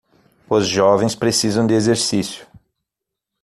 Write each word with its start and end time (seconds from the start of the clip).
Os 0.49 0.65
jovens 0.67 1.13
precisam 1.13 1.67
de 1.67 1.75
exercício 1.75 2.47